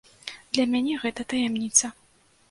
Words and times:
Для 0.53 0.63
мяне 0.71 0.95
гэта 1.03 1.25
таямніца. 1.33 1.91